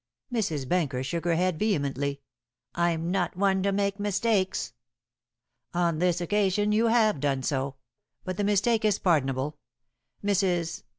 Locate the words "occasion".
6.19-6.71